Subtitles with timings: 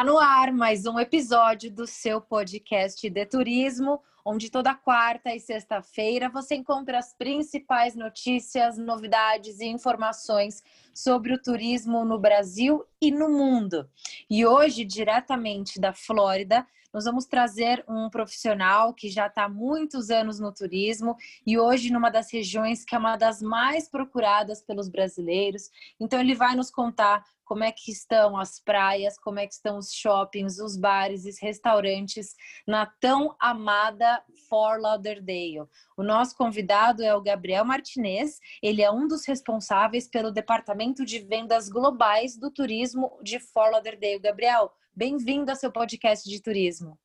[0.00, 5.38] Está no ar mais um episódio do seu podcast de turismo, onde toda quarta e
[5.38, 10.62] sexta-feira você encontra as principais notícias, novidades e informações
[10.94, 13.86] sobre o turismo no Brasil e no mundo.
[14.30, 20.10] E hoje, diretamente da Flórida, nós vamos trazer um profissional que já está há muitos
[20.10, 21.16] anos no turismo
[21.46, 25.70] e hoje numa das regiões que é uma das mais procuradas pelos brasileiros.
[25.98, 29.76] Então ele vai nos contar como é que estão as praias, como é que estão
[29.76, 35.66] os shoppings, os bares e restaurantes na tão amada Fort Lauderdale.
[35.96, 41.18] O nosso convidado é o Gabriel Martinez, ele é um dos responsáveis pelo departamento de
[41.18, 44.20] vendas globais do turismo de Fort Lauderdale.
[44.20, 46.98] Gabriel, bem-vindo ao seu podcast de turismo.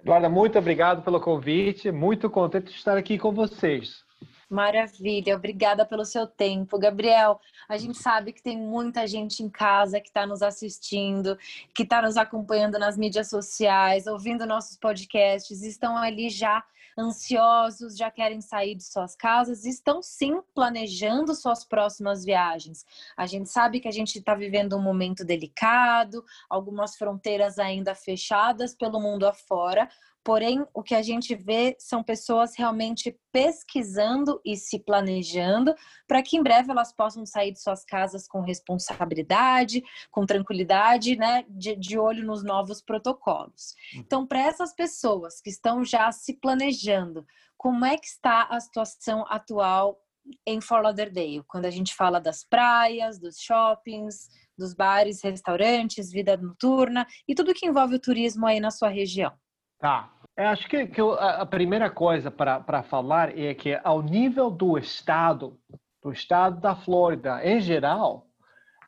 [0.00, 4.02] Eduarda, muito obrigado pelo convite, muito contente de estar aqui com vocês.
[4.48, 6.78] Maravilha, obrigada pelo seu tempo.
[6.78, 11.36] Gabriel, a gente sabe que tem muita gente em casa que está nos assistindo,
[11.74, 16.64] que está nos acompanhando nas mídias sociais, ouvindo nossos podcasts, estão ali já
[16.98, 22.86] ansiosos, já querem sair de suas casas, estão sim planejando suas próximas viagens.
[23.16, 28.74] A gente sabe que a gente está vivendo um momento delicado, algumas fronteiras ainda fechadas
[28.74, 29.88] pelo mundo afora,
[30.26, 35.72] Porém, o que a gente vê são pessoas realmente pesquisando e se planejando
[36.08, 41.44] para que em breve elas possam sair de suas casas com responsabilidade, com tranquilidade, né,
[41.48, 43.76] de, de olho nos novos protocolos.
[43.94, 44.00] Uhum.
[44.00, 47.24] Então, para essas pessoas que estão já se planejando,
[47.56, 49.96] como é que está a situação atual
[50.44, 56.36] em Fort Lauderdale, quando a gente fala das praias, dos shoppings, dos bares, restaurantes, vida
[56.36, 59.32] noturna e tudo que envolve o turismo aí na sua região?
[59.78, 60.10] Tá.
[60.36, 65.58] Eu acho que, que a primeira coisa para falar é que, ao nível do estado,
[66.02, 68.26] do estado da Flórida em geral,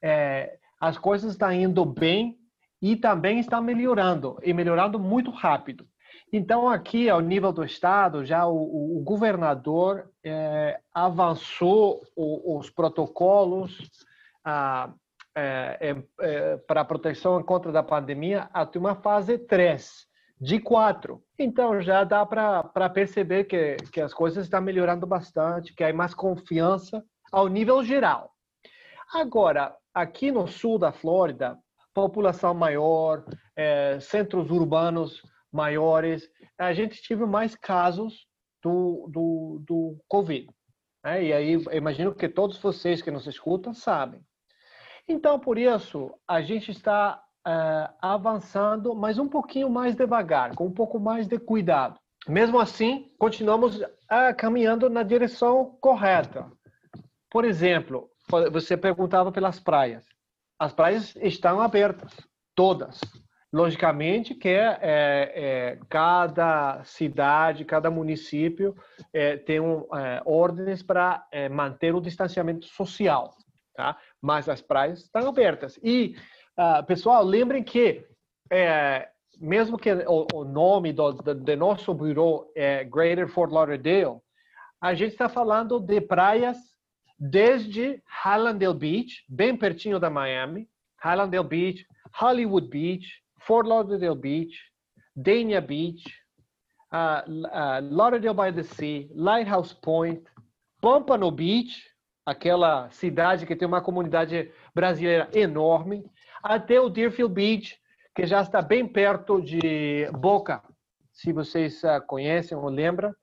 [0.03, 2.36] é, as coisas estão indo bem
[2.82, 5.86] e também estão melhorando, e melhorando muito rápido.
[6.31, 13.91] Então, aqui, ao nível do estado, já o, o governador é, avançou o, os protocolos
[14.44, 14.92] ah,
[15.34, 20.08] é, é, é para a proteção contra a pandemia até uma fase 3
[20.41, 21.22] de quatro.
[21.38, 26.15] Então já dá para perceber que, que as coisas estão melhorando bastante, que há mais
[26.15, 28.32] confiança ao nível geral.
[29.12, 31.59] Agora, aqui no sul da Flórida,
[31.94, 33.25] população maior,
[33.56, 35.22] é, centros urbanos
[35.53, 36.28] maiores,
[36.59, 38.27] a gente tive mais casos
[38.62, 40.48] do, do, do Covid.
[41.04, 41.25] Né?
[41.25, 44.21] E aí, imagino que todos vocês que nos escutam sabem.
[45.09, 50.72] Então, por isso, a gente está uh, avançando, mas um pouquinho mais devagar, com um
[50.72, 51.98] pouco mais de cuidado.
[52.28, 53.86] Mesmo assim, continuamos uh,
[54.36, 56.47] caminhando na direção correta.
[57.31, 58.10] Por exemplo,
[58.53, 60.04] você perguntava pelas praias.
[60.59, 62.12] As praias estão abertas,
[62.54, 63.00] todas.
[63.50, 68.76] Logicamente que é, é, cada cidade, cada município
[69.10, 73.34] é, tem um, é, ordens para manter o distanciamento social,
[73.75, 73.97] tá?
[74.20, 75.78] Mas as praias estão abertas.
[75.82, 76.15] E
[76.59, 78.05] Uh, pessoal, lembrem que
[78.51, 79.09] é,
[79.39, 84.19] mesmo que o, o nome do, do, do, nosso bureau é Greater Fort Lauderdale,
[84.81, 86.59] a gente está falando de praias
[87.17, 90.69] desde Highlandale Beach, bem pertinho da Miami,
[91.01, 94.59] Highlandale Beach, Hollywood Beach, Fort Lauderdale Beach,
[95.15, 96.03] Dania Beach,
[96.93, 100.25] uh, uh, Lauderdale by the Sea, Lighthouse Point,
[100.81, 101.89] Pompano Beach,
[102.27, 106.05] aquela cidade que tem uma comunidade brasileira enorme,
[106.43, 107.78] até o Deerfield Beach,
[108.15, 110.62] que já está bem perto de Boca,
[111.12, 113.15] se vocês uh, conhecem ou lembram.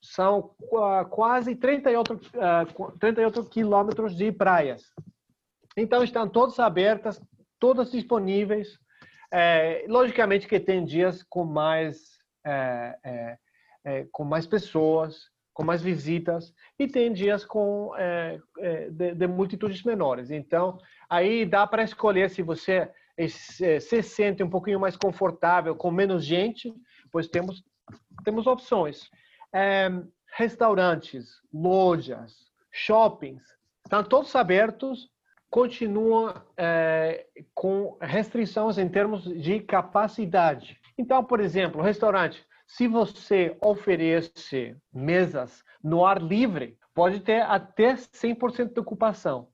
[0.00, 4.82] São uh, quase 38, uh, 38 quilômetros de praias.
[5.76, 7.20] Então, estão todas abertas,
[7.58, 8.78] todas disponíveis.
[9.32, 13.38] É, logicamente que tem dias com mais, é, é,
[13.84, 19.26] é com mais pessoas, com mais visitas, e tem dias com é, é, de, de,
[19.26, 20.30] multitudes menores.
[20.30, 20.78] Então,
[21.08, 26.24] aí dá para escolher se você é, se sente um pouquinho mais confortável com menos
[26.24, 26.72] gente,
[27.10, 27.62] pois temos
[28.24, 29.10] temos opções.
[29.52, 29.90] É,
[30.34, 32.34] restaurantes, lojas,
[32.70, 33.42] shoppings,
[33.84, 35.10] estão todos abertos,
[35.50, 40.80] continuam é, com restrições em termos de capacidade.
[40.96, 42.42] Então, por exemplo, restaurante,
[42.72, 49.48] se você oferece mesas no ar livre, pode ter até 100% de ocupação.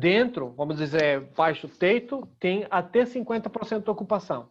[0.00, 4.50] Dentro, vamos dizer, baixo teto, tem até 50% de ocupação.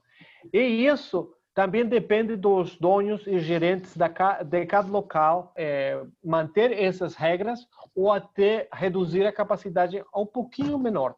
[0.54, 7.68] E isso também depende dos donos e gerentes de cada local é, manter essas regras
[7.94, 11.14] ou até reduzir a capacidade a um pouquinho menor.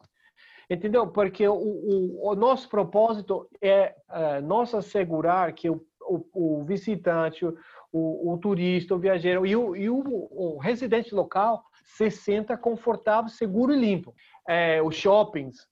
[0.68, 1.06] Entendeu?
[1.06, 7.45] Porque o, o, o nosso propósito é uh, nós assegurar que o, o, o visitante,
[7.91, 13.79] o, turista, o viajeiro e, o, e o, residente local se sinta confortável, seguro e
[13.79, 14.13] limpo.
[14.47, 15.67] É, os shoppings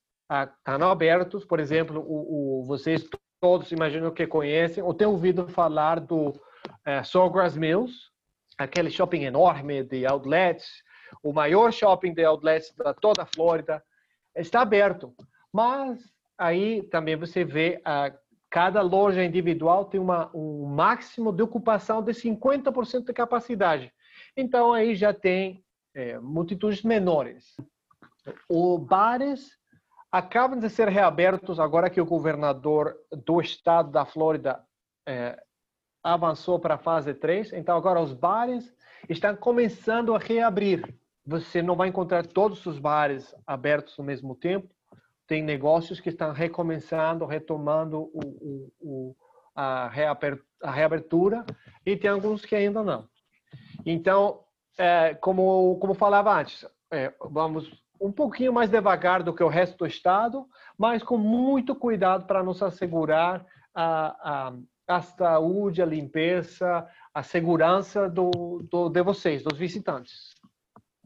[0.58, 3.06] estão abertos, por exemplo, o, vocês
[3.40, 6.32] todos imagino que conhecem ou têm ouvido falar do
[6.84, 7.94] é, Sawgrass Mills,
[8.56, 10.82] aquele shopping enorme de outlets,
[11.22, 13.84] o maior shopping de outlets da toda a Flórida,
[14.34, 15.14] está aberto.
[15.52, 16.00] Mas
[16.38, 18.12] aí também você vê a
[18.54, 23.92] cada loja individual tem uma, um máximo de ocupação de 50% de capacidade.
[24.36, 27.56] Então aí já tem é, multitudes menores.
[28.48, 29.58] Os bares
[30.12, 34.64] acabam de ser reabertos agora que o governador do estado da Flórida
[35.04, 35.36] é,
[36.00, 37.54] avançou para a fase 3.
[37.54, 38.72] Então, agora os bares
[39.08, 40.94] estão começando a reabrir.
[41.26, 44.72] Você não vai encontrar todos os bares abertos ao mesmo tempo.
[45.26, 49.16] Tem negócios que estão recomeçando, retomando o, o, o,
[49.54, 51.44] a, reabertura,
[51.84, 53.08] e tem alguns que ainda não.
[53.86, 54.40] Então,
[54.78, 59.78] é, como, como falava antes, é, vamos um pouquinho mais devagar do que o resto
[59.78, 64.54] do estado, mas com muito cuidado para nos assegurar a, a,
[64.88, 70.33] a saúde, a limpeza, a segurança do, do, de vocês, dos visitantes.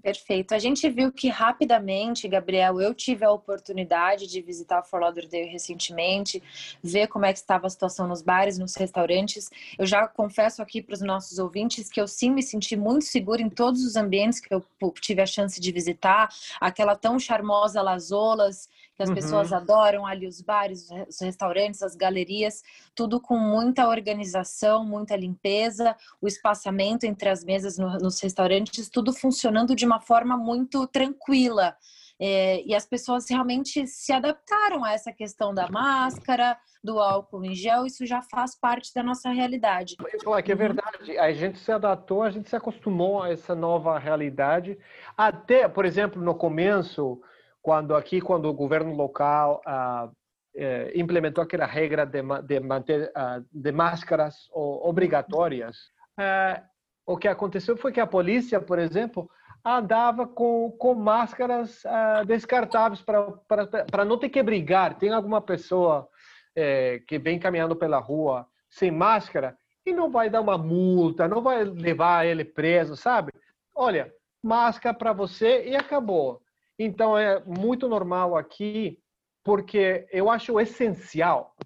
[0.01, 0.55] Perfeito.
[0.55, 6.41] A gente viu que rapidamente, Gabriel, eu tive a oportunidade de visitar Fort Lauderdale recentemente,
[6.81, 9.51] ver como é que estava a situação nos bares, nos restaurantes.
[9.77, 13.43] Eu já confesso aqui para os nossos ouvintes que eu sim me senti muito segura
[13.43, 14.65] em todos os ambientes que eu
[15.01, 16.29] tive a chance de visitar.
[16.61, 18.69] Aquela tão charmosa Las Olas,
[18.99, 19.15] que as uhum.
[19.15, 22.65] pessoas adoram ali os bares, os restaurantes, as galerias,
[22.97, 29.13] tudo com muita organização, muita limpeza, o espaçamento entre as mesas no, nos restaurantes, tudo
[29.13, 31.77] funcionando de uma forma muito tranquila.
[32.21, 37.55] É, e as pessoas realmente se adaptaram a essa questão da máscara, do álcool em
[37.55, 39.95] gel, isso já faz parte da nossa realidade.
[40.27, 43.97] É que é verdade, a gente se adaptou, a gente se acostumou a essa nova
[43.97, 44.77] realidade.
[45.17, 47.21] Até, por exemplo, no começo,
[47.63, 50.11] quando aqui, quando o governo local ah,
[50.55, 55.77] eh, implementou aquela regra de, de manter ah, de máscaras obrigatórias,
[56.19, 56.63] eh,
[57.07, 59.31] o que aconteceu foi que a polícia, por exemplo,
[59.65, 64.99] andava com, com máscaras ah, descartáveis para não ter que brigar.
[64.99, 66.09] Tem alguma pessoa
[66.55, 69.57] eh, que vem caminhando pela rua sem máscara
[69.87, 73.33] e não vai dar uma multa, não vai levar ele preso, sabe?
[73.75, 74.13] Olha,
[74.43, 76.43] máscara para você e acabou.
[76.79, 78.99] Então é muito normal aqui,
[79.43, 81.57] porque eu acho essencial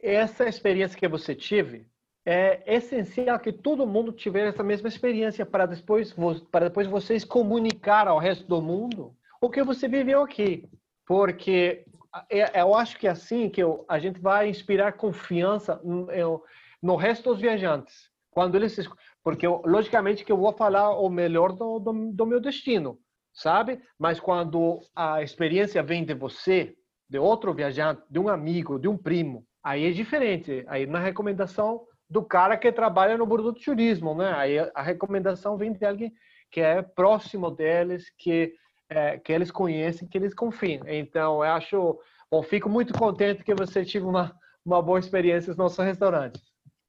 [0.00, 1.88] essa experiência que você tive.
[2.24, 6.14] É essencial que todo mundo tivesse essa mesma experiência para depois
[6.50, 10.68] para depois vocês comunicar ao resto do mundo o que você viveu aqui,
[11.06, 11.86] porque
[12.28, 16.44] é, eu acho que é assim que a gente vai inspirar confiança no,
[16.82, 18.78] no resto dos viajantes quando eles
[19.22, 22.98] porque logicamente que eu vou falar o melhor do, do, do meu destino
[23.38, 23.80] sabe?
[23.98, 26.74] Mas quando a experiência vem de você,
[27.08, 30.64] de outro viajante, de um amigo, de um primo, aí é diferente.
[30.68, 34.32] Aí na recomendação do cara que trabalha no Burdo do Turismo, né?
[34.34, 36.12] Aí a recomendação vem de alguém
[36.50, 38.54] que é próximo deles, que
[38.90, 40.82] é, que eles conhecem, que eles confiam.
[40.88, 41.98] Então, eu acho,
[42.30, 44.34] bom, fico muito contente que você tive uma
[44.68, 46.38] uma boa experiência no nosso restaurante.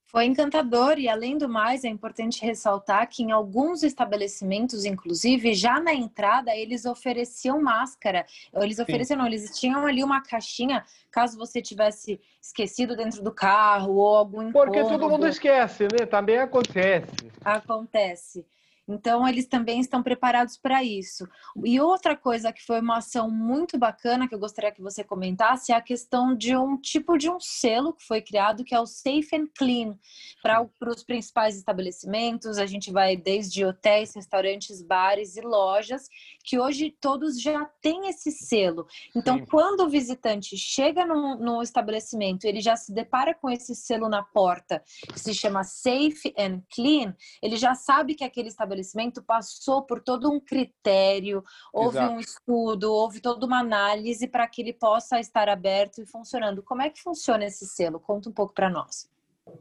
[0.09, 5.79] Foi encantador e, além do mais, é importante ressaltar que em alguns estabelecimentos, inclusive, já
[5.79, 8.25] na entrada, eles ofereciam máscara.
[8.55, 13.97] Eles ofereciam, não, eles tinham ali uma caixinha, caso você tivesse esquecido dentro do carro
[13.97, 16.07] ou algum Porque todo mundo esquece, né?
[16.07, 17.31] Também acontece.
[17.45, 18.43] Acontece.
[18.89, 21.27] Então, eles também estão preparados para isso.
[21.63, 25.71] E outra coisa que foi uma ação muito bacana que eu gostaria que você comentasse
[25.71, 28.87] é a questão de um tipo de um selo que foi criado, que é o
[28.87, 29.95] Safe and Clean,
[30.41, 32.57] para os principais estabelecimentos.
[32.57, 36.09] A gente vai desde hotéis, restaurantes, bares e lojas,
[36.43, 38.87] que hoje todos já têm esse selo.
[39.15, 39.45] Então, Sim.
[39.45, 44.23] quando o visitante chega no, no estabelecimento, ele já se depara com esse selo na
[44.23, 49.83] porta, que se chama Safe and Clean, ele já sabe que aquele estabelecimento estabelecimento passou
[49.83, 51.43] por todo um critério,
[51.73, 52.13] houve Exato.
[52.13, 56.63] um estudo, houve toda uma análise para que ele possa estar aberto e funcionando.
[56.63, 57.99] Como é que funciona esse selo?
[57.99, 59.09] Conta um pouco para nós.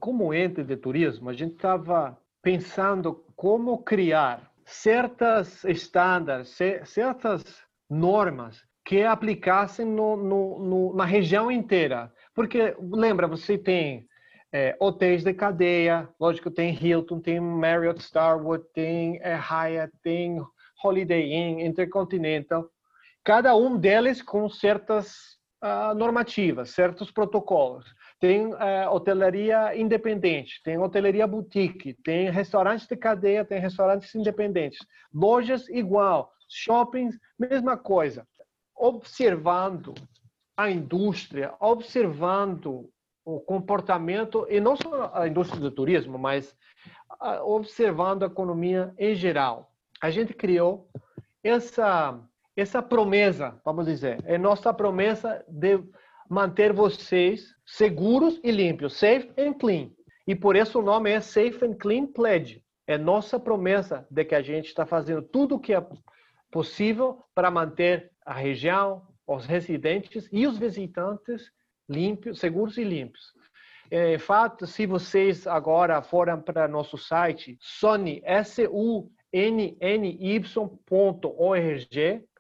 [0.00, 7.42] Como ente de turismo, a gente estava pensando como criar certas estándares, certas
[7.88, 12.12] normas que aplicassem no, no, no, na região inteira.
[12.34, 14.07] Porque, lembra, você tem
[14.52, 20.40] é, hotéis de cadeia, lógico, tem Hilton, tem Marriott Starwood, tem é, Hyatt, tem
[20.82, 22.68] Holiday Inn, Intercontinental,
[23.24, 27.84] cada um deles com certas uh, normativas, certos protocolos.
[28.20, 34.78] Tem uh, hotelaria independente, tem hotelaria boutique, tem restaurantes de cadeia, tem restaurantes independentes,
[35.12, 38.26] lojas igual, shoppings, mesma coisa.
[38.74, 39.94] Observando
[40.56, 42.88] a indústria, observando
[43.28, 46.56] o comportamento, e não só a indústria do turismo, mas
[47.20, 49.70] uh, observando a economia em geral.
[50.00, 50.88] A gente criou
[51.44, 52.18] essa
[52.56, 55.78] essa promessa, vamos dizer, é nossa promessa de
[56.28, 59.90] manter vocês seguros e limpos, safe and clean.
[60.26, 62.64] E por isso o nome é Safe and Clean Pledge.
[62.86, 65.86] É nossa promessa de que a gente está fazendo tudo o que é
[66.50, 71.52] possível para manter a região, os residentes e os visitantes
[71.88, 73.32] limpos, seguros e limpos.
[73.90, 79.08] É, fato, se vocês agora forem para nosso site, sony, S-U-N-N-Y.org,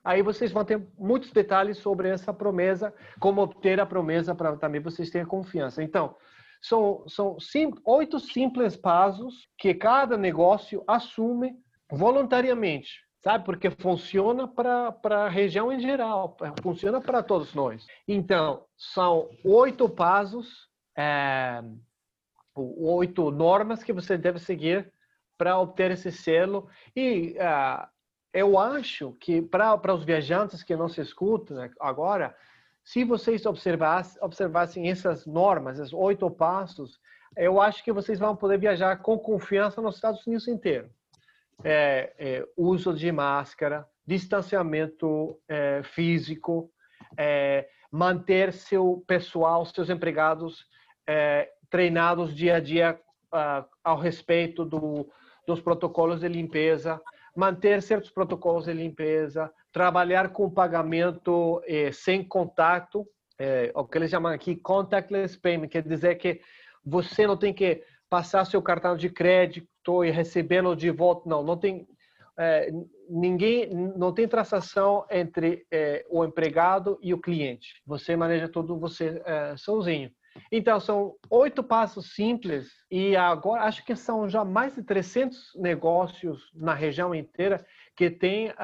[0.08, 4.80] Aí vocês vão ter muitos detalhes sobre essa promessa, como obter a promessa para também
[4.80, 5.82] vocês terem confiança.
[5.82, 6.16] Então,
[6.62, 7.36] são, são
[7.84, 11.54] oito simples passos que cada negócio assume
[11.90, 13.44] voluntariamente, sabe?
[13.44, 17.86] Porque funciona para a região em geral, funciona para todos nós.
[18.06, 21.62] Então, são oito passos, é,
[22.54, 24.92] oito normas que você deve seguir
[25.36, 26.68] para obter esse selo.
[26.94, 27.86] E uh,
[28.32, 32.36] eu acho que para os viajantes que não se escutam né, agora,
[32.84, 36.98] se vocês observassem, observassem essas normas, esses oito passos,
[37.36, 40.90] eu acho que vocês vão poder viajar com confiança nos Estados Unidos inteiro.
[41.64, 46.70] É, é, uso de máscara, distanciamento é, físico,
[47.16, 50.64] é, manter seu pessoal, seus empregados
[51.06, 53.00] é, treinados dia a dia
[53.32, 55.10] uh, ao respeito do,
[55.46, 57.00] dos protocolos de limpeza,
[57.34, 63.06] manter certos protocolos de limpeza, trabalhar com pagamento eh, sem contato,
[63.74, 66.40] o que eles chamam aqui contactless payment, quer dizer que
[66.84, 71.56] você não tem que passar seu cartão de crédito e recebê-lo de volta, não, não
[71.56, 71.86] tem
[72.38, 72.70] eh,
[73.08, 77.82] ninguém, não tem transação entre eh, o empregado e o cliente.
[77.86, 80.10] Você maneja tudo você eh, sozinho.
[80.52, 86.50] Então, são oito passos simples e agora acho que são já mais de 300 negócios
[86.54, 87.64] na região inteira
[87.96, 88.54] que têm uh,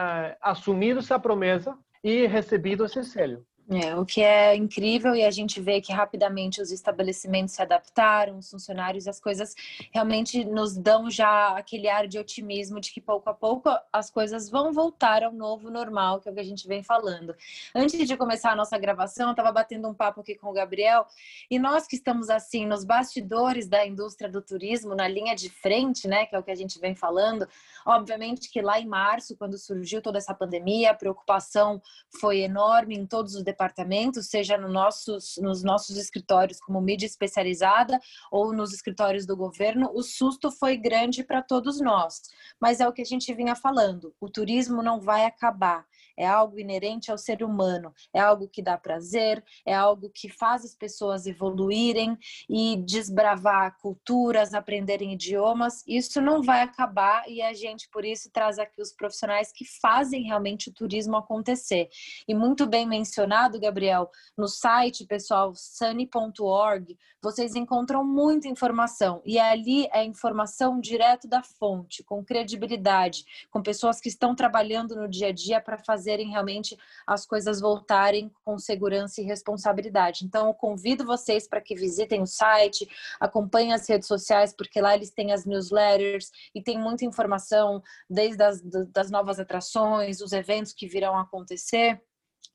[0.40, 3.44] assumido essa promessa e recebido esse selo.
[3.70, 8.36] É, o que é incrível e a gente vê que rapidamente os estabelecimentos se adaptaram,
[8.36, 9.54] os funcionários, as coisas
[9.90, 14.50] realmente nos dão já aquele ar de otimismo de que pouco a pouco as coisas
[14.50, 17.34] vão voltar ao novo normal, que é o que a gente vem falando.
[17.74, 21.06] Antes de começar a nossa gravação, eu estava batendo um papo aqui com o Gabriel
[21.50, 26.06] e nós que estamos assim nos bastidores da indústria do turismo, na linha de frente,
[26.06, 27.48] né, que é o que a gente vem falando,
[27.86, 31.80] obviamente que lá em março, quando surgiu toda essa pandemia, a preocupação
[32.20, 37.98] foi enorme em todos os departamentos, seja no nossos, nos nossos escritórios como mídia especializada
[38.30, 42.20] ou nos escritórios do governo, o susto foi grande para todos nós.
[42.60, 46.58] Mas é o que a gente vinha falando: o turismo não vai acabar é algo
[46.58, 51.26] inerente ao ser humano, é algo que dá prazer, é algo que faz as pessoas
[51.26, 52.16] evoluírem
[52.48, 55.82] e desbravar culturas, aprenderem idiomas.
[55.86, 60.22] Isso não vai acabar e a gente, por isso, traz aqui os profissionais que fazem
[60.22, 61.88] realmente o turismo acontecer.
[62.26, 69.20] E muito bem mencionado, Gabriel, no site, pessoal, sunny.org, vocês encontram muita informação.
[69.24, 75.08] E ali é informação direto da fonte, com credibilidade, com pessoas que estão trabalhando no
[75.08, 80.24] dia a dia para fazer fazerem realmente as coisas voltarem com segurança e responsabilidade.
[80.24, 82.86] Então, eu convido vocês para que visitem o site,
[83.18, 88.42] acompanhem as redes sociais, porque lá eles têm as newsletters e tem muita informação, desde
[88.42, 88.60] as
[88.92, 92.00] das novas atrações, os eventos que virão acontecer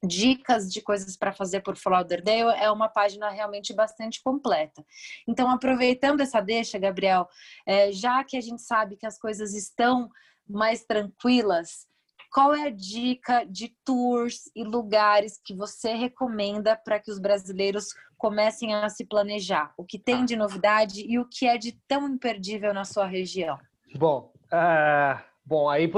[0.04, 4.86] dicas de coisas para fazer por Fort Lauderdale é uma página realmente bastante completa.
[5.28, 7.28] Então, aproveitando essa deixa, Gabriel,
[7.66, 10.10] é, já que a gente sabe que as coisas estão
[10.48, 11.88] mais tranquilas,
[12.32, 17.88] qual é a dica de tours e lugares que você recomenda para que os brasileiros
[18.18, 19.74] comecem a se planejar?
[19.76, 23.58] O que tem de novidade e o que é de tão imperdível na sua região?
[23.96, 25.92] Bom, uh, bom, aí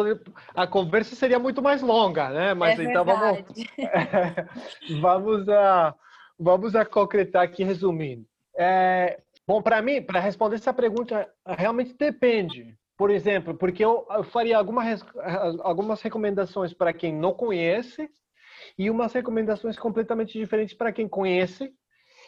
[0.55, 2.53] a conversa seria muito mais longa, né?
[2.53, 3.43] Mas é então vamos,
[5.01, 5.93] vamos a
[6.39, 8.25] vamos a concretar aqui resumindo.
[8.57, 14.23] É, bom, para mim, para responder essa pergunta, realmente depende por exemplo, porque eu, eu
[14.23, 14.83] faria alguma,
[15.63, 18.07] algumas recomendações para quem não conhece
[18.77, 21.73] e umas recomendações completamente diferentes para quem conhece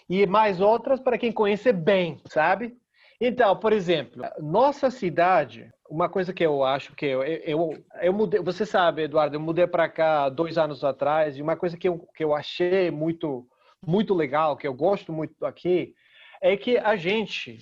[0.09, 2.75] e mais outras para quem conhece bem, sabe?
[3.21, 8.41] Então, por exemplo, nossa cidade, uma coisa que eu acho que eu, eu, eu mudei,
[8.41, 11.99] você sabe, Eduardo, eu mudei para cá dois anos atrás e uma coisa que eu,
[12.15, 13.47] que eu achei muito,
[13.85, 15.93] muito legal, que eu gosto muito aqui,
[16.41, 17.59] é que a gente,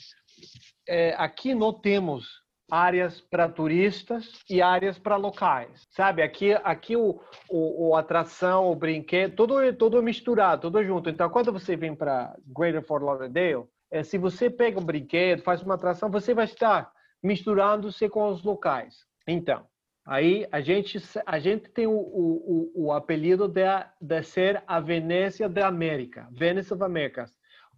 [0.88, 6.22] é, aqui não temos áreas para turistas e áreas para locais, sabe?
[6.22, 7.20] Aqui, aqui o,
[7.50, 11.10] o, o, atração, o brinquedo, tudo, tudo misturado, tudo junto.
[11.10, 15.62] Então, quando você vem para Greater Fort Lauderdale, é, se você pega um brinquedo, faz
[15.62, 16.90] uma atração, você vai estar
[17.24, 19.06] misturando-se com os locais.
[19.28, 19.66] Então,
[20.06, 23.63] aí a gente, a gente tem o, o, o apelido de,
[24.00, 27.25] de ser a Venécia da América, Venice of America,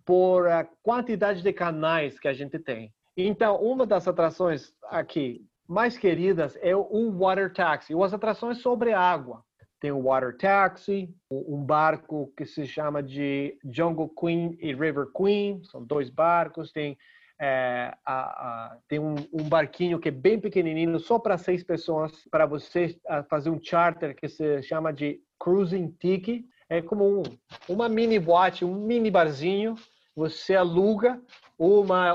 [0.05, 2.93] por a quantidade de canais que a gente tem.
[3.15, 8.91] Então, uma das atrações aqui mais queridas é o Water Taxi, ou as atrações sobre
[8.93, 9.43] água.
[9.79, 15.61] Tem o Water Taxi, um barco que se chama de Jungle Queen e River Queen,
[15.65, 16.71] são dois barcos.
[16.71, 16.97] Tem,
[17.39, 18.62] é, a, a,
[18.93, 22.95] tem um, um, barquinho que é bem pequenininho, só para seis pessoas, para você
[23.27, 26.45] fazer um charter que se chama de Cruising Tiki.
[26.69, 27.23] É como um,
[27.67, 29.73] uma mini boate, um mini barzinho.
[30.15, 31.19] Você aluga
[31.57, 32.13] uma,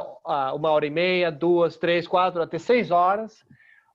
[0.54, 3.44] uma hora e meia, duas, três, quatro, até seis horas.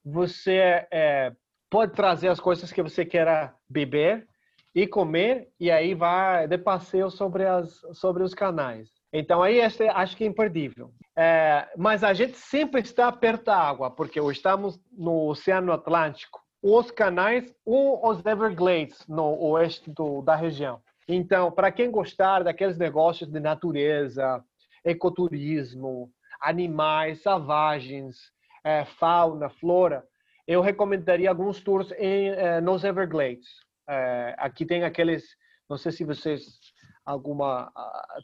[0.04, 1.32] Você é,
[1.70, 4.28] pode trazer as coisas que você queira beber
[4.74, 8.90] e comer, e aí vai de passeio sobre, as, sobre os canais.
[9.16, 10.92] Então, aí este, acho que é imperdível.
[11.16, 16.42] É, mas a gente sempre está perto da água, porque estamos no Oceano Atlântico.
[16.60, 20.82] Os canais ou os Everglades, no oeste do, da região.
[21.06, 24.42] Então, para quem gostar daqueles negócios de natureza,
[24.84, 28.16] ecoturismo, animais selvagens,
[28.64, 30.04] é, fauna, flora,
[30.44, 33.48] eu recomendaria alguns tours em, é, nos Everglades.
[33.88, 35.24] É, aqui tem aqueles,
[35.70, 36.58] não sei se vocês
[37.04, 37.72] alguma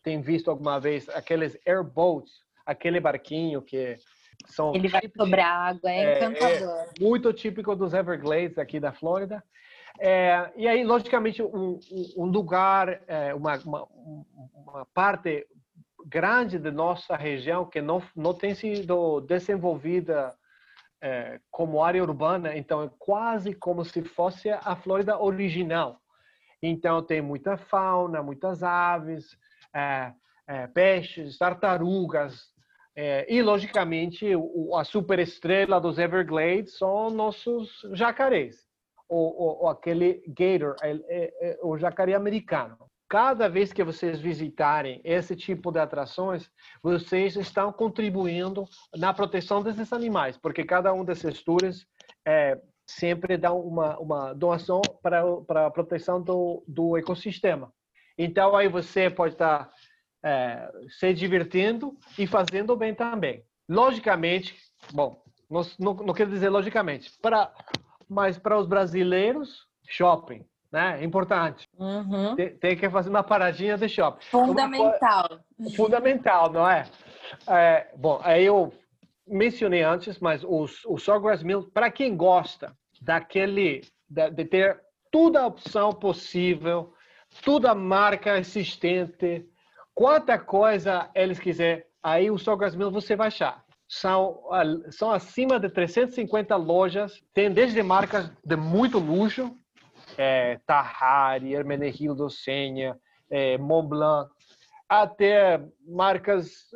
[0.02, 2.32] têm visto alguma vez aqueles airboats,
[2.64, 3.96] aquele barquinho que
[4.46, 6.76] são ele vai sobre a água, é, é encantador.
[6.76, 9.42] É muito típico dos Everglades aqui da Flórida.
[9.98, 11.78] É, e aí, logicamente, um,
[12.16, 13.88] um lugar, é, uma, uma,
[14.54, 15.46] uma, parte
[16.06, 20.34] grande de nossa região que não, não tem sido desenvolvida
[21.02, 26.00] é, como área urbana, então é quase como se fosse a Flórida original.
[26.62, 29.36] Então tem muita fauna, muitas aves,
[29.74, 30.12] é,
[30.46, 32.50] é, peixes, tartarugas,
[32.94, 38.66] é, e logicamente o, a superestrela dos Everglades são nossos jacarés,
[39.08, 42.76] ou, ou, aquele gator, é, é, o jacaré americano.
[43.08, 46.48] Cada vez que vocês visitarem esse tipo de atrações,
[46.82, 48.64] vocês estão contribuindo
[48.96, 51.86] na proteção desses animais, porque cada um desses tours
[52.24, 52.60] é,
[52.96, 57.72] sempre dá uma, uma doação para, para a proteção do, do ecossistema.
[58.18, 59.70] Então, aí você pode estar
[60.22, 63.44] é, se divertindo e fazendo bem também.
[63.68, 64.57] Logicamente,
[64.92, 67.53] bom, não, não, não quero dizer logicamente, para,
[68.09, 71.03] mas para os brasileiros, shopping né?
[71.03, 71.66] Importante.
[71.76, 72.37] Uhum.
[72.37, 74.24] Tem, tem, que fazer uma paradinha de shopping.
[74.26, 75.40] Fundamental.
[75.59, 76.87] Uma, fundamental, não é?
[77.48, 77.88] é?
[77.96, 78.72] Bom, aí eu
[79.26, 85.46] mencionei antes, mas o, o Sawgrass Mills, para quem gosta daquele, de, ter toda a
[85.46, 86.92] opção possível,
[87.44, 89.46] toda a marca existente,
[89.94, 93.64] quanta coisa eles quiserem, aí o Sawgrass Mills você vai achar.
[93.88, 94.42] São,
[94.90, 99.56] são acima de 350 lojas, tem desde marcas de muito luxo,
[100.16, 102.96] é, Tahari, Hermenegildo Senha,
[103.28, 104.30] é, Montblanc,
[104.88, 106.68] até marcas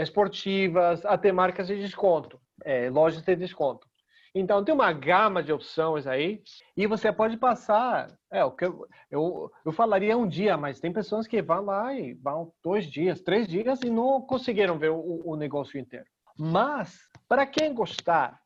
[0.00, 3.86] esportivas, até marcas de desconto, é, lojas de desconto.
[4.34, 6.42] Então tem uma gama de opções aí
[6.76, 8.08] e você pode passar.
[8.30, 11.94] É o que eu, eu, eu falaria um dia, mas tem pessoas que vão lá
[11.94, 16.06] e vão dois dias, três dias e não conseguiram ver o, o negócio inteiro.
[16.38, 18.40] Mas para quem gostar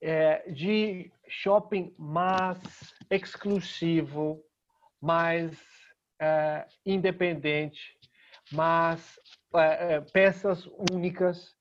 [0.00, 2.58] é, de shopping mais
[3.10, 4.40] exclusivo,
[5.00, 5.58] mais
[6.20, 7.96] é, independente,
[8.52, 9.18] mais
[9.54, 11.54] é, é, peças únicas.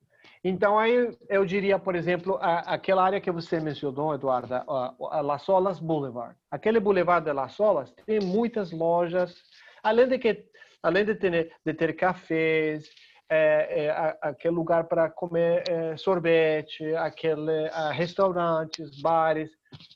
[0.43, 5.21] Então, aí eu diria, por exemplo, a, aquela área que você mencionou, Eduardo, a, a
[5.21, 6.35] Las Olas Boulevard.
[6.51, 9.33] Aquele Boulevard de Las Olas tem muitas lojas,
[9.81, 10.45] além de que
[10.83, 12.89] além de ter, de ter cafés,
[13.29, 19.49] é, é, aquele lugar para comer é, sorvete, aquele restaurantes, bares.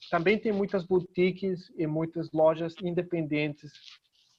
[0.10, 3.72] Também tem muitas boutiques e muitas lojas independentes.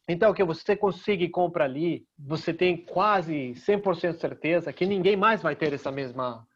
[0.08, 5.54] Então, que você consegue comprar ali, você tem quase 100% certeza que ninguém mais vai
[5.54, 6.46] ter essa mesma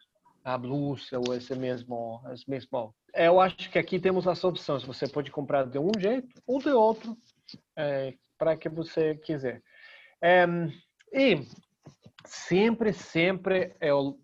[0.45, 2.95] a blusa ou esse mesmo, esse mesmo.
[3.15, 4.83] Eu acho que aqui temos as opções.
[4.83, 7.17] Você pode comprar de um jeito ou de outro,
[7.77, 9.63] é, para que você quiser.
[10.21, 10.47] É,
[11.13, 11.47] e
[12.25, 14.19] sempre, sempre eu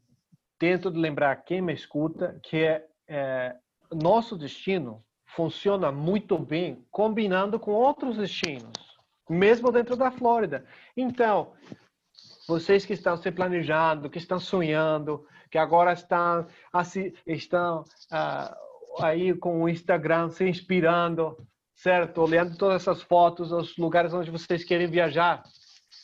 [0.58, 3.56] tento lembrar quem me escuta que é, é,
[3.92, 8.88] nosso destino funciona muito bem combinando com outros destinos,
[9.28, 10.64] mesmo dentro da Flórida.
[10.96, 11.52] Então,
[12.46, 16.46] vocês que estão se planejando, que estão sonhando, que agora estão,
[17.26, 21.36] estão uh, aí com o Instagram se inspirando,
[21.74, 22.22] certo?
[22.22, 25.42] Olhando todas essas fotos, os lugares onde vocês querem viajar.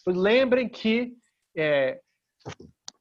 [0.07, 1.17] Lembrem que
[1.57, 2.01] é,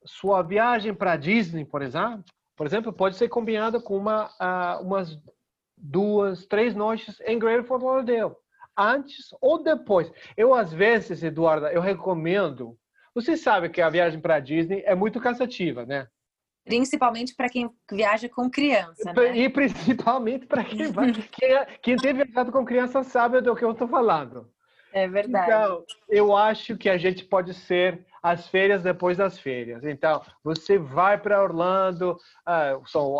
[0.04, 2.24] sua viagem para Disney, por exemplo,
[2.56, 5.18] por exemplo, pode ser combinada com uma, uh, umas
[5.76, 8.34] duas, três noites em Greater Fort Lauderdale,
[8.76, 10.10] antes ou depois.
[10.36, 12.76] Eu às vezes, Eduardo, eu recomendo.
[13.14, 16.08] Você sabe que a viagem para Disney é muito cansativa, né?
[16.64, 19.36] Principalmente para quem viaja com criança, né?
[19.36, 21.12] E principalmente para quem vai.
[21.30, 24.50] quem, quem tem viajado com criança sabe do que eu estou falando.
[24.94, 25.50] É verdade.
[25.50, 29.82] Então, eu acho que a gente pode ser as férias depois das férias.
[29.82, 33.12] Então, você vai para Orlando, uh, são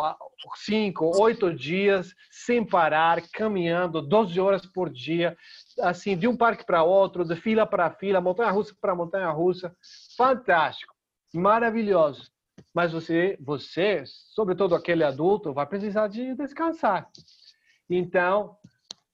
[0.55, 5.37] cinco, oito dias, sem parar, caminhando 12 horas por dia,
[5.81, 9.75] assim, de um parque para outro, de fila para fila, montanha-russa para montanha-russa.
[10.17, 10.95] Fantástico,
[11.35, 12.31] maravilhoso.
[12.73, 17.11] Mas você, você, sobretudo aquele adulto, vai precisar de descansar.
[17.91, 18.57] Então,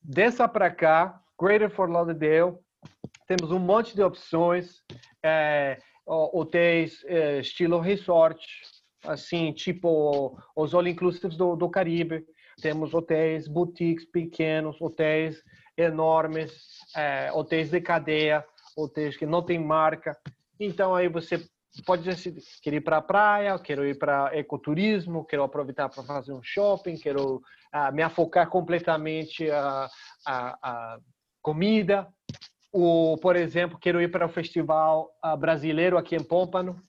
[0.03, 2.59] dessa para cá, Greater Fort Lauderdale,
[3.27, 4.83] temos um monte de opções,
[5.23, 8.45] é, hotéis é, estilo resort,
[9.07, 12.27] assim, tipo os all-inclusives do, do Caribe.
[12.61, 15.43] Temos hotéis, boutiques pequenos, hotéis
[15.79, 16.53] enormes,
[16.95, 18.45] é, hotéis de cadeia,
[18.77, 20.15] hotéis que não tem marca.
[20.59, 21.43] Então aí você
[21.87, 26.35] pode decidir, quero ir para a praia, quero ir para ecoturismo, quero aproveitar para fazer
[26.35, 29.89] um shopping, quero uh, me afocar completamente a,
[30.27, 30.99] a, a
[31.43, 32.09] comida.
[32.73, 36.81] O, por exemplo, quero ir para o festival uh, brasileiro aqui em Pompano.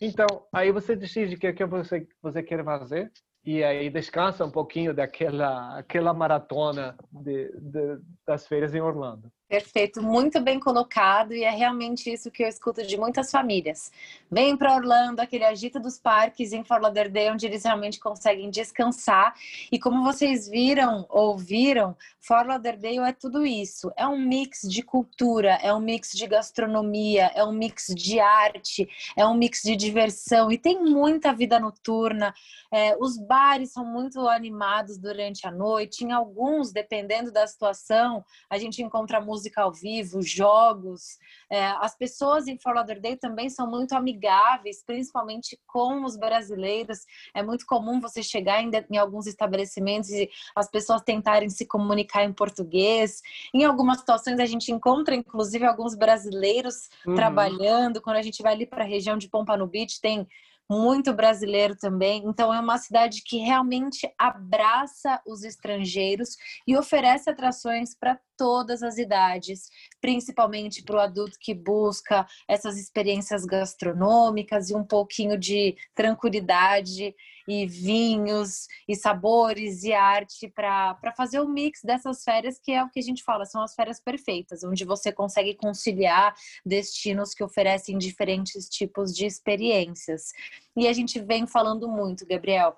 [0.00, 3.12] Então, aí você decide o que, que você, você quer fazer
[3.44, 9.30] e aí descansa um pouquinho daquela aquela maratona de, de, das feiras em Orlando.
[9.50, 13.90] Perfeito, muito bem colocado e é realmente isso que eu escuto de muitas famílias.
[14.30, 19.34] Vem para Orlando, aquele agito dos parques em Fort Lauderdale, onde eles realmente conseguem descansar.
[19.72, 23.90] E como vocês viram, ouviram, Fort Lauderdale é tudo isso.
[23.96, 28.88] É um mix de cultura, é um mix de gastronomia, é um mix de arte,
[29.16, 32.32] é um mix de diversão e tem muita vida noturna.
[32.72, 36.04] É, os bares são muito animados durante a noite.
[36.04, 41.18] Em alguns, dependendo da situação, a gente encontra música música ao vivo, jogos.
[41.50, 46.98] É, as pessoas em Fort Lauderdale também são muito amigáveis, principalmente com os brasileiros.
[47.34, 52.24] É muito comum você chegar em, em alguns estabelecimentos e as pessoas tentarem se comunicar
[52.24, 53.22] em português.
[53.54, 57.14] Em algumas situações a gente encontra, inclusive, alguns brasileiros uhum.
[57.14, 58.02] trabalhando.
[58.02, 60.28] Quando a gente vai ali para a região de Pompano Beach, tem
[60.70, 62.22] muito brasileiro também.
[62.24, 68.96] Então, é uma cidade que realmente abraça os estrangeiros e oferece atrações para todas as
[68.96, 69.68] idades,
[70.00, 77.14] principalmente para o adulto que busca essas experiências gastronômicas e um pouquinho de tranquilidade
[77.50, 82.88] e vinhos e sabores e arte para fazer o mix dessas férias que é o
[82.88, 86.32] que a gente fala, são as férias perfeitas, onde você consegue conciliar
[86.64, 90.30] destinos que oferecem diferentes tipos de experiências.
[90.76, 92.76] E a gente vem falando muito, Gabriel,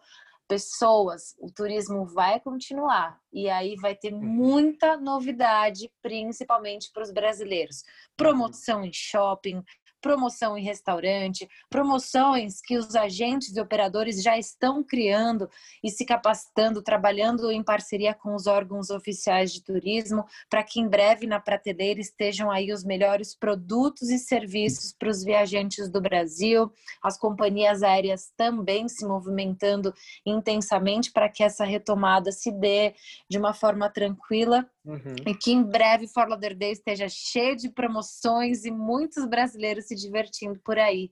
[0.49, 4.21] pessoas, o turismo vai continuar e aí vai ter uhum.
[4.21, 7.83] muita novidade, principalmente para os brasileiros.
[8.17, 9.63] Promoção em shopping,
[10.03, 15.49] promoção em restaurante, promoções que os agentes e operadores já estão criando
[15.83, 20.89] e se capacitando, trabalhando em parceria com os órgãos oficiais de turismo, para que em
[20.89, 26.71] breve na prateleira estejam aí os melhores produtos e serviços para os viajantes do Brasil,
[27.01, 29.95] as companhias aéreas também se movimentando
[30.27, 32.95] intensamente para que essa retomada se dê
[33.31, 35.15] de uma forma tranquila Uhum.
[35.25, 40.59] E que em breve Fort Lauderdale esteja cheio de promoções e muitos brasileiros se divertindo
[40.61, 41.11] por aí.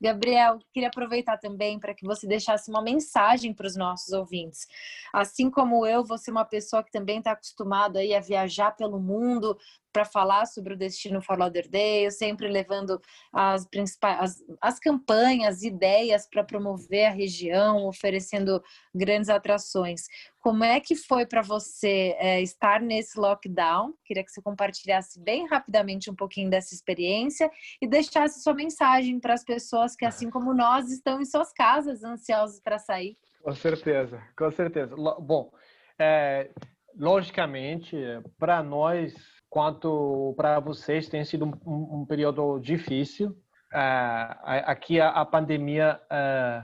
[0.00, 4.66] Gabriel, queria aproveitar também para que você deixasse uma mensagem para os nossos ouvintes.
[5.12, 9.00] Assim como eu, você é uma pessoa que também está acostumado aí a viajar pelo
[9.00, 9.58] mundo
[9.98, 13.00] para falar sobre o destino Fort Lauderdale, sempre levando
[13.32, 18.62] as principais as, as campanhas, ideias para promover a região, oferecendo
[18.94, 20.02] grandes atrações.
[20.38, 23.92] Como é que foi para você é, estar nesse lockdown?
[24.04, 27.50] Queria que você compartilhasse bem rapidamente um pouquinho dessa experiência
[27.82, 32.04] e deixasse sua mensagem para as pessoas que, assim como nós, estão em suas casas,
[32.04, 33.16] ansiosos para sair.
[33.42, 34.94] Com certeza, com certeza.
[34.94, 35.50] Bom,
[35.98, 36.50] é,
[36.96, 37.96] logicamente,
[38.38, 43.36] para nós, quanto para vocês, tem sido um, um período difícil.
[43.72, 46.62] É, aqui a, a pandemia é,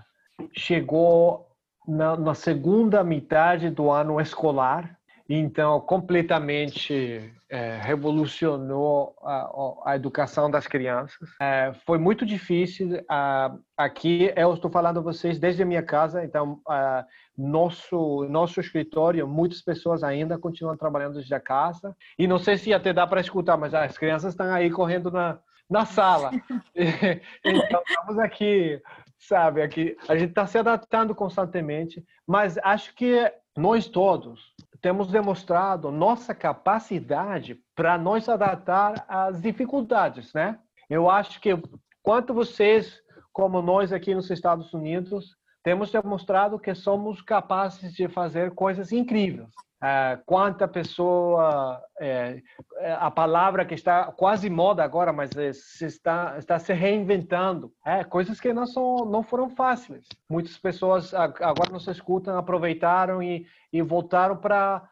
[0.52, 1.48] chegou
[1.86, 10.66] na, na, segunda metade do ano escolar, então completamente é, revolucionou a, a, educação das
[10.66, 11.28] crianças.
[11.40, 13.02] É, foi muito difícil.
[13.76, 16.60] aqui eu estou falando a vocês desde a minha casa, então
[17.36, 21.96] nosso nosso escritório, muitas pessoas ainda continuam trabalhando desde a casa.
[22.18, 25.38] E não sei se até dá para escutar, mas as crianças estão aí correndo na
[25.68, 26.30] na sala.
[26.76, 28.80] então estamos aqui
[29.18, 29.62] sabe?
[29.62, 34.53] Aqui a gente está se adaptando constantemente, mas acho que nós todos
[34.84, 40.58] temos demonstrado nossa capacidade para nos adaptar às dificuldades, né?
[40.90, 41.56] Eu acho que
[42.02, 43.00] quanto vocês,
[43.32, 49.48] como nós aqui nos Estados Unidos, temos demonstrado que somos capazes de fazer coisas incríveis.
[49.82, 52.40] Uh, quanta pessoa, é,
[52.78, 57.72] é, a palavra que está quase moda agora, mas é, se está, está se reinventando,
[57.84, 60.06] é, coisas que não, são, não foram fáceis.
[60.30, 64.88] Muitas pessoas agora nos escutam, aproveitaram e, e voltaram para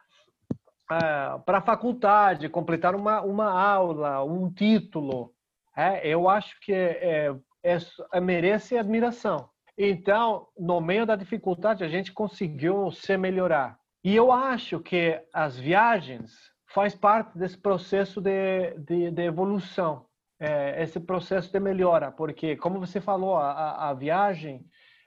[0.93, 5.33] uh, para a faculdade, completaram uma, uma aula, um título.
[5.77, 9.52] É, eu acho que é, é, merece admiração.
[9.77, 15.57] Então, no meio da dificuldade, a gente conseguiu se melhorar e eu acho que as
[15.57, 16.33] viagens
[16.67, 20.07] faz parte desse processo de, de, de evolução,
[20.41, 24.67] é, esse processo de melhora, porque, como você falou, a, a viagem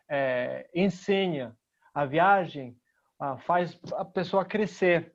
[0.10, 1.58] é, ensina,
[1.94, 2.78] a viagem
[3.20, 5.14] a, faz a pessoa crescer.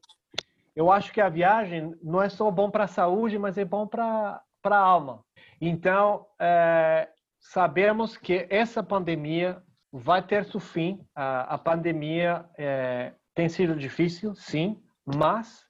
[0.77, 3.87] Eu acho que a viagem não é só bom para a saúde, mas é bom
[3.87, 5.25] para a alma.
[5.59, 7.09] Então, é,
[7.41, 11.01] sabemos que essa pandemia vai ter seu fim.
[11.15, 15.65] A, a pandemia é, tem sido difícil, sim, mas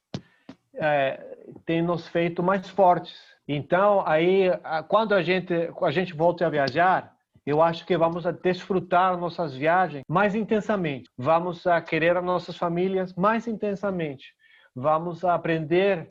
[0.75, 1.21] é,
[1.65, 3.19] tem nos feito mais fortes.
[3.47, 4.49] Então, aí,
[4.89, 5.53] quando a gente,
[5.83, 7.13] a gente volta a viajar,
[7.45, 11.11] eu acho que vamos a desfrutar nossas viagens mais intensamente.
[11.17, 14.35] Vamos a querer as nossas famílias mais intensamente.
[14.75, 16.09] Vamos a aprender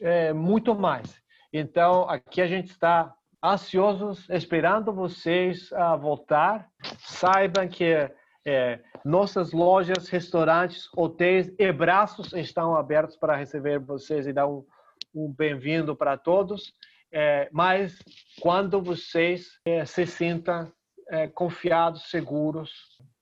[0.00, 1.20] é, muito mais.
[1.52, 6.68] Então, aqui a gente está ansiosos, esperando vocês a voltar.
[6.98, 8.10] Saibam que
[8.44, 14.64] é, nossas lojas, restaurantes, hotéis e braços estão abertos para receber vocês e dar um,
[15.14, 16.72] um bem-vindo para todos.
[17.12, 17.98] É, mas
[18.40, 20.72] quando vocês é, se sintam
[21.08, 22.70] é, confiados, seguros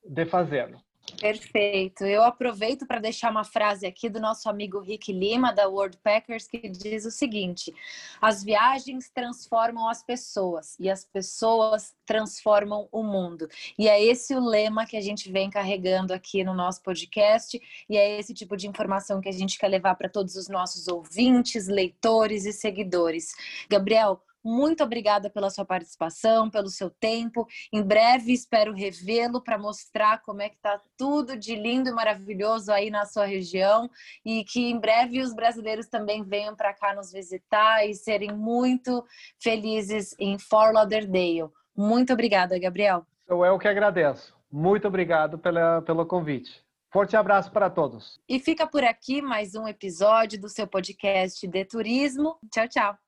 [0.04, 0.78] de fazê-lo.
[1.16, 2.04] Perfeito.
[2.04, 6.46] Eu aproveito para deixar uma frase aqui do nosso amigo Rick Lima, da World Packers,
[6.46, 7.74] que diz o seguinte:
[8.20, 13.48] as viagens transformam as pessoas e as pessoas transformam o mundo.
[13.78, 17.96] E é esse o lema que a gente vem carregando aqui no nosso podcast, e
[17.96, 21.66] é esse tipo de informação que a gente quer levar para todos os nossos ouvintes,
[21.68, 23.32] leitores e seguidores.
[23.68, 27.46] Gabriel, muito obrigada pela sua participação, pelo seu tempo.
[27.70, 32.72] Em breve espero revê-lo para mostrar como é que está tudo de lindo e maravilhoso
[32.72, 33.90] aí na sua região
[34.24, 39.04] e que em breve os brasileiros também venham para cá nos visitar e serem muito
[39.38, 41.50] felizes em Fort Lauderdale.
[41.76, 43.06] Muito obrigada, Gabriel.
[43.28, 44.34] Eu que agradeço.
[44.50, 46.64] Muito obrigado pela, pelo convite.
[46.90, 48.18] Forte abraço para todos.
[48.26, 52.38] E fica por aqui mais um episódio do seu podcast de turismo.
[52.50, 53.07] Tchau, tchau.